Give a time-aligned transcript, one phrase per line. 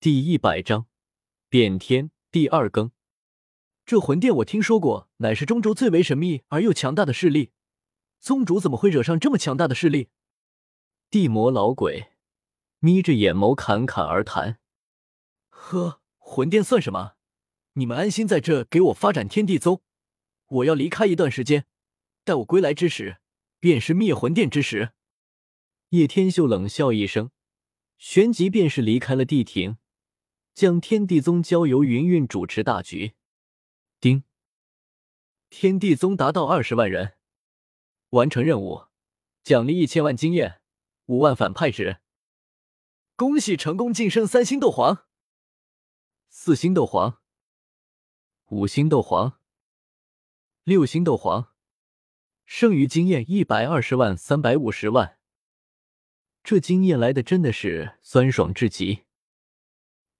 [0.00, 0.86] 第一百章
[1.48, 2.92] 变天第二更。
[3.84, 7.50] 这魂殿我听说过，乃是中州最为神秘而又强大的势力。
[8.20, 10.10] 宗主怎么会惹上这么强大的势力？
[11.10, 12.12] 地魔老鬼
[12.78, 14.60] 眯着眼眸侃侃而谈
[15.50, 17.14] ：“呵，魂殿算什么？
[17.72, 19.82] 你们安心在这给我发展天地宗。
[20.46, 21.66] 我要离开一段时间，
[22.22, 23.16] 待我归来之时，
[23.58, 24.92] 便是灭魂殿之时。”
[25.90, 27.32] 叶天秀冷笑一声，
[27.98, 29.76] 旋即便是离开了地庭，
[30.58, 33.14] 将天地宗交由云云主持大局。
[34.00, 34.24] 丁，
[35.50, 37.14] 天地宗达到二十万人，
[38.08, 38.86] 完成任务，
[39.44, 40.60] 奖励一千万经验，
[41.06, 41.98] 五万反派值。
[43.14, 45.06] 恭喜成功晋升三星斗皇、
[46.28, 47.20] 四星斗皇、
[48.48, 49.38] 五星斗皇、
[50.64, 51.52] 六星斗皇，
[52.44, 55.20] 剩余经验一百二十万、三百五十万。
[56.42, 59.04] 这经验来的真的是酸爽至极。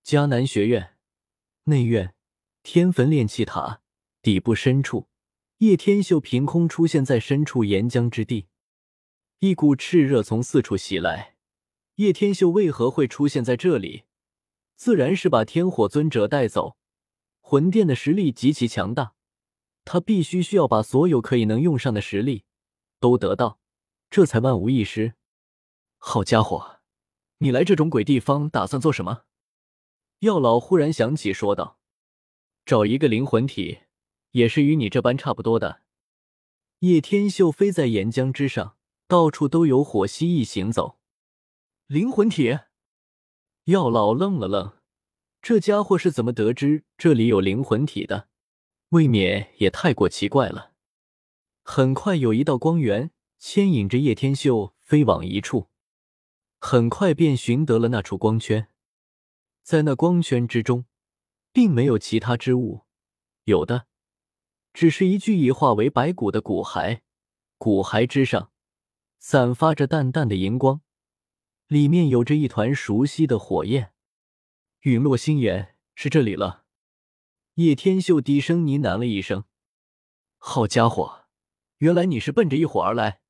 [0.09, 0.97] 迦南学院
[1.65, 2.15] 内院。
[2.63, 3.83] 天坟炼气塔
[4.23, 5.07] 底部深处，
[5.59, 8.47] 叶天秀凭空出现在深处岩浆之地，
[9.41, 11.37] 一股炽热从四处袭来。
[11.97, 14.05] 叶天秀为何会出现在这里？
[14.77, 16.79] 自然是把天火尊者带走。
[17.43, 19.13] 魂殿的实力极其强大，
[19.85, 22.45] 他必须需要把所有可以能用上的实力
[22.99, 23.61] 都得到，
[24.09, 25.17] 这才万无一失。
[25.99, 26.81] 好家伙，
[27.41, 29.25] 你来这种鬼地方打算做什么？
[30.21, 31.79] 药老忽然想起，说道。
[32.65, 33.79] 找一个灵魂体，
[34.33, 35.83] 也是与你这般差不多的。
[36.81, 40.99] 叶天秀飞在岩浆之上，到处都有火蜥蜴行走。
[41.87, 42.59] 灵魂体，
[43.65, 44.77] 药老愣了愣，
[45.41, 48.29] 这家伙是怎么得知这里有灵魂体的？
[48.91, 50.73] 未免也太过奇怪了。
[51.63, 55.69] 很快，有一道光源牵引着叶天秀飞往一处，
[56.59, 58.69] 很快便寻得了那处光圈，
[59.69, 60.87] 在那光圈之中。
[61.53, 62.85] 并没有其他之物，
[63.45, 63.87] 有的
[64.73, 67.01] 只是一具已化为白骨的骨骸，
[67.57, 68.53] 骨骸之上
[69.19, 70.83] 散发着淡淡的荧光，
[71.67, 73.93] 里面有着一团熟悉的火焰。
[74.83, 76.65] 陨落星岩是这里了。
[77.55, 79.43] 叶天秀低声呢喃了一声
[80.39, 81.25] ：“好家伙，
[81.79, 83.21] 原来你是奔着一火而来。”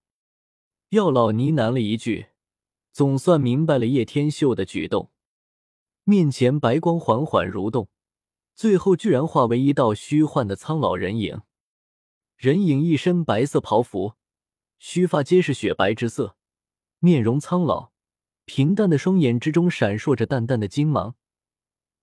[0.91, 2.27] 药老呢喃了一句，
[2.93, 5.11] 总算明白了叶天秀的举动。
[6.09, 7.91] 面前白光缓缓蠕动。
[8.55, 11.43] 最后居然化为一道虚幻的苍老人影，
[12.35, 14.15] 人影一身白色袍服，
[14.79, 16.35] 须发皆是雪白之色，
[16.99, 17.91] 面容苍老，
[18.47, 21.15] 平淡的双眼之中闪烁着淡淡的金芒。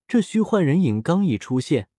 [0.07, 1.89] 这虚幻人影刚一出现，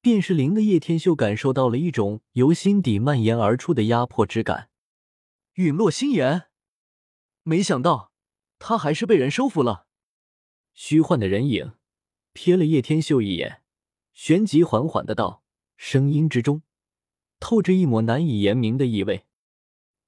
[0.00, 4.70] 便是灵的叶天秀感受到了一种由心底蔓延而出的压迫之感。
[5.54, 6.44] 陨落心炎，
[7.42, 8.12] 没想到
[8.60, 9.85] 他还是被人收服了。
[10.76, 11.72] 虚幻的人影
[12.34, 13.62] 瞥了叶天秀一眼。
[14.12, 15.42] 旋即缓缓的道，
[15.76, 16.62] 声音之中
[17.40, 19.26] 透着一抹难以言明的意味。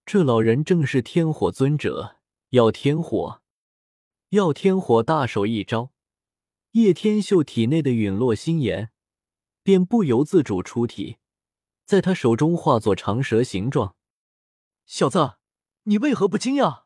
[0.06, 2.16] 这老人正是天火尊者，
[2.50, 3.42] 要天火。
[4.30, 5.90] 要天火大手一招，
[6.72, 8.90] 叶天秀体内的陨落心炎
[9.62, 11.16] 便不由自主出体，
[11.84, 13.96] 在他手中化作长蛇形状。
[14.84, 15.36] 小子，
[15.84, 16.84] 你为何不惊讶？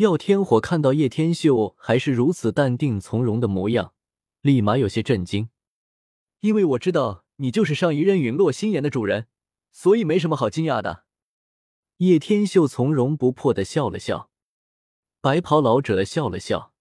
[0.00, 3.92] 耀天火看到叶天秀还是如此淡定从容的模样，
[4.40, 5.50] 立马有些震惊。
[6.40, 9.26] 因为我知道你就是上一任陨落心炎的主人，
[9.72, 11.04] 所以没什么好惊讶的。
[11.98, 14.30] 叶天秀从容不迫的笑了笑，
[15.20, 16.72] 白袍老者笑了笑，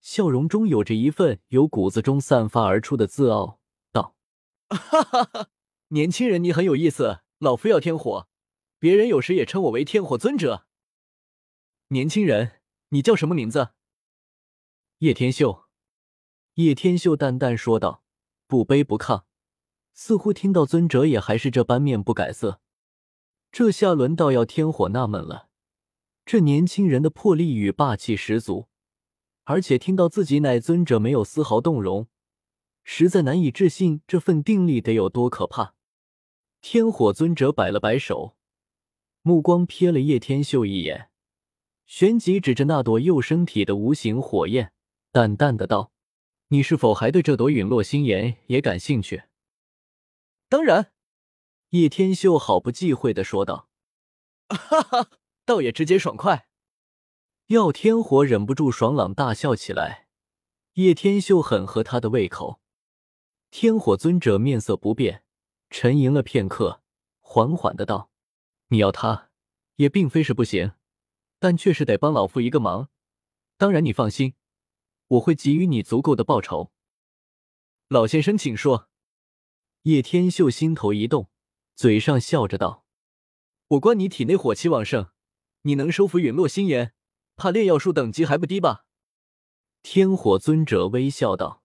[0.00, 3.60] 笑容中有着一份由骨子中散发而出的自傲，
[3.92, 4.16] 道
[4.66, 5.48] ：“哈哈哈，
[5.90, 7.20] 年轻人，你很有意思。
[7.38, 8.26] 老夫要天火，
[8.80, 10.66] 别人有时也称我为天火尊者。
[11.90, 12.55] 年轻人，
[12.88, 13.70] 你叫什么名字？”
[14.98, 15.64] 叶天秀。
[16.54, 18.02] 叶天秀淡淡说道。
[18.48, 19.24] 不卑不亢，
[19.92, 22.60] 似乎听到尊者也还是这般面不改色。
[23.50, 25.48] 这下轮到要天火纳闷了。
[26.24, 28.68] 这年轻人的魄力与霸气十足，
[29.42, 32.06] 而且听到自己乃尊者没有丝毫动容，
[32.84, 35.74] 实在难以置信这份定力得有多可怕。
[36.60, 38.36] 天火尊者摆了摆手，
[39.22, 41.10] 目光瞥了叶天秀一眼，
[41.86, 44.72] 旋即指着那朵幼生体的无形火焰，
[45.12, 45.92] 淡淡的道。
[46.48, 49.24] 你是否还对这朵陨落星炎也感兴趣？
[50.48, 50.92] 当然，
[51.70, 53.68] 叶天秀毫不忌讳的说道。
[54.48, 55.10] 哈哈，
[55.44, 56.48] 倒也直接爽快。
[57.46, 60.06] 耀天火忍不住爽朗大笑起来。
[60.74, 62.60] 叶天秀很合他的胃口。
[63.50, 65.24] 天火尊者面色不变，
[65.70, 66.82] 沉吟了片刻，
[67.20, 68.10] 缓缓的道
[68.68, 69.30] ：“你要他，
[69.76, 70.72] 也并非是不行，
[71.46, 72.88] 但却是得帮老夫一个忙。
[73.56, 74.34] 当然，你放心。”
[75.06, 76.72] 我会给予你足够的报酬。
[77.86, 78.88] 老先生，请说。
[79.82, 81.30] 叶天秀心头一动，
[81.76, 82.84] 嘴上笑着道
[83.68, 85.10] ：“我观你体内火气旺盛，
[85.62, 86.94] 你能收服陨落心炎，
[87.36, 88.84] 怕炼药术等级还不低吧？”
[89.84, 91.62] 天火尊者微笑道：“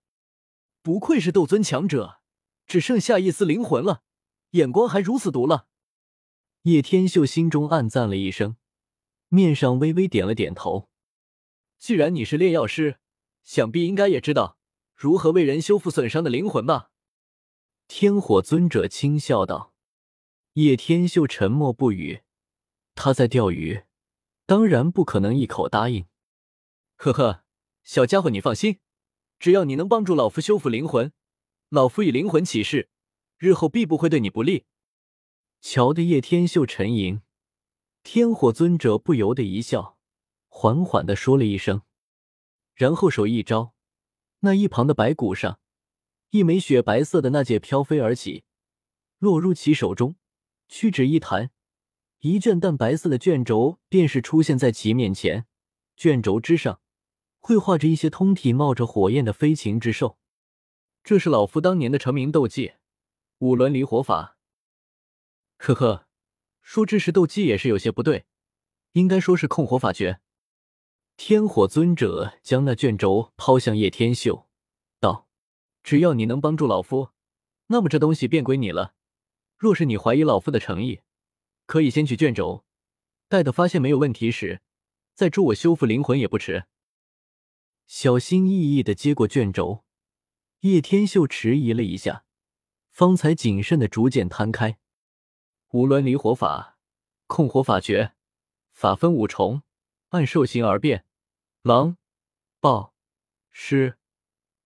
[0.84, 2.22] 不愧是斗尊强者，
[2.68, 4.04] 只剩下一丝灵魂了，
[4.51, 5.66] 眼光还如此毒辣。”
[6.69, 8.57] 叶天秀心中暗赞了一声，
[9.33, 10.89] 面上微微点了点头。
[11.80, 12.98] 既然你是炼药师，
[13.44, 14.57] 想必应该也知道
[14.94, 16.92] 如何为人修复损伤的灵魂吧？
[17.88, 19.74] 天火尊者轻笑道。
[20.56, 22.24] 叶天秀沉默不语，
[22.94, 23.83] 他在钓鱼，
[24.45, 26.06] 当然不可能一口答应。
[26.98, 27.45] 呵呵，
[27.86, 28.80] 小家伙，你放心，
[29.39, 31.13] 只要你能帮助老夫修复灵魂，
[31.69, 32.89] 老夫以灵魂起誓，
[33.38, 34.66] 日后必不会对你不利。
[35.62, 37.22] 瞧得叶天秀沉吟，
[38.03, 39.98] 天火尊者不由得一笑，
[40.48, 41.83] 缓缓的说了一声，
[42.74, 43.74] 然后手一招，
[44.39, 45.59] 那一旁的白骨上，
[46.31, 48.44] 一枚雪白色的那戒飘飞而起，
[49.19, 50.15] 落入其手中，
[50.68, 51.51] 屈指一弹，
[52.19, 55.45] 一卷淡白色的卷轴便是出现在其面前，
[55.95, 56.81] 卷轴之上
[57.39, 60.18] 绘画着一些通体冒着火焰的飞禽之兽，
[61.03, 62.74] 这是老夫当年的成名斗技——
[63.39, 64.38] 五轮离火法。
[65.57, 66.07] 呵呵，
[66.62, 68.25] 说这是斗技也是有些不对，
[68.94, 70.22] 应该说是控火法诀。
[71.18, 74.48] 天火尊者将那卷轴抛向叶天秀，
[75.00, 75.28] 道
[75.84, 77.10] ：“只要你能帮助老夫，
[77.68, 78.94] 那么这东西便归你了。
[79.58, 81.02] 若是你怀疑老夫的诚意，
[81.66, 82.66] 可以先取卷轴，
[83.28, 84.62] 待到发现没有问题时，
[85.13, 86.66] 再助我修复灵魂也不迟。”
[87.86, 89.84] 小心翼翼的接过卷轴，
[90.62, 92.24] 叶天秀迟疑了一下，
[92.90, 94.80] 方才谨慎的逐渐摊开。
[95.72, 96.78] 五轮离火法，
[97.28, 98.12] 控火法诀，
[98.74, 99.64] 法分五重，
[100.10, 101.06] 按兽形而变：
[101.62, 101.96] 狼、
[102.60, 102.94] 豹、
[103.52, 103.98] 狮、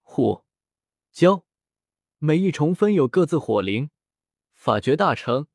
[0.01, 0.45] 虎、
[1.13, 1.43] 蛟。
[2.17, 3.91] 每一重分有各自火灵。
[4.55, 5.45] 法诀大成，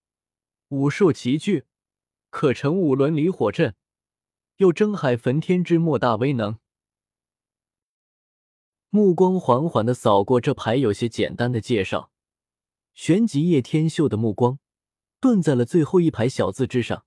[0.69, 1.67] 五兽齐聚，
[2.29, 3.75] 可成五轮离火阵，
[4.59, 6.61] 有征海焚天之莫大威能。
[8.89, 12.13] 目光缓缓的扫过这排有些简单的介绍，
[12.95, 14.61] 旋即叶天秀的目光。
[15.21, 17.05] 顿在了最后一排小字之上。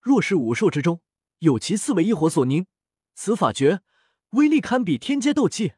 [0.00, 1.02] 若是五兽之中
[1.38, 2.66] 有其四为一火所凝，
[3.14, 3.82] 此法诀
[4.30, 5.74] 威力堪比天阶斗技。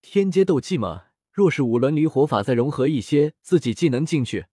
[0.00, 4.46] 天阶斗技嘛，若是五轮离火法再融合一些自己技能进去，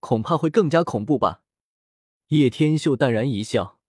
[0.00, 1.42] 恐怕会更加恐怖吧？
[2.28, 3.80] 叶天秀淡然一笑：“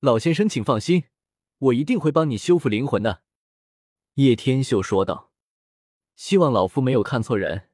[0.00, 1.04] 老先生，请放心，
[1.58, 3.22] 我一定会帮你修复灵魂的。”
[4.14, 5.32] 叶天秀说道
[6.16, 7.67] ：“希望老夫没有看错人。”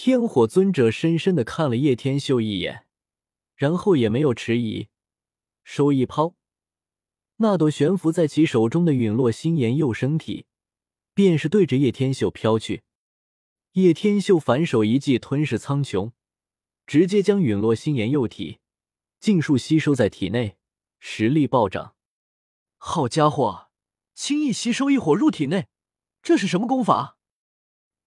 [0.00, 2.86] 天火尊者深深的看了叶天秀一眼，
[3.56, 4.86] 然后也没有迟疑，
[5.64, 6.36] 手一抛，
[7.38, 10.46] 那朵悬浮在其手中的陨落心炎幼生体，
[11.14, 12.84] 便是对着叶天秀飘去。
[13.72, 16.12] 叶天秀反手一记吞噬苍穹，
[16.86, 18.60] 直接将陨落心炎幼体
[19.18, 20.58] 尽数吸收在体内，
[21.00, 21.96] 实力暴涨。
[22.76, 23.72] 好家伙，
[24.14, 25.66] 轻易吸收一火入体内，
[26.22, 27.18] 这是什么功法？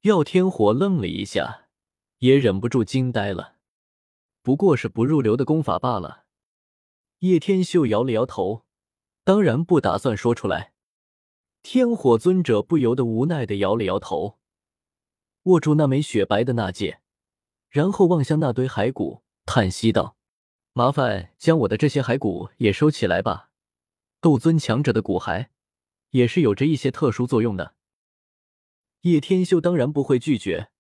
[0.04, 1.61] 耀天火愣了一下。
[2.22, 3.56] 也忍不住惊呆了，
[4.44, 6.26] 不过是不入流的功法罢了。
[7.20, 8.64] 叶天秀摇了摇头，
[9.24, 10.74] 当然不打算说出来。
[11.64, 14.38] 天火尊者不由得无奈的摇了摇头，
[15.44, 17.02] 握住那枚雪白的那戒，
[17.70, 20.16] 然后望向那堆骸骨，叹息道
[20.74, 23.50] ：“麻烦将我的这些骸骨也收起来吧。
[24.20, 25.48] 斗尊强者的骨骸
[26.12, 27.74] 也是有着一些特殊作用的。”
[29.02, 30.71] 叶天秀当然不会拒绝。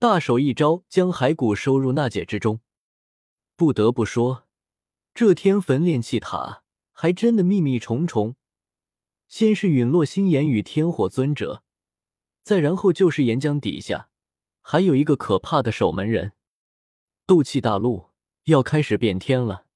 [0.00, 2.60] 大手一招，将骸骨收入纳戒之中。
[3.54, 4.48] 不得不说，
[5.12, 8.34] 这天焚炼气塔还真的秘密重重。
[9.28, 11.62] 先是陨落星炎与天火尊者，
[12.42, 14.08] 再然后就是岩浆底下
[14.62, 16.32] 还有一个可怕的守门人。
[17.26, 18.06] 斗气大陆
[18.44, 19.66] 要开始变天了。